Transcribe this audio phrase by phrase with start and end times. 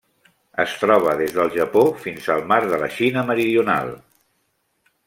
[0.63, 3.97] Es troba des del Japó fins al Mar de la Xina Meridional.